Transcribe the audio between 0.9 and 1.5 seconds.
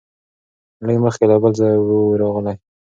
مخکي له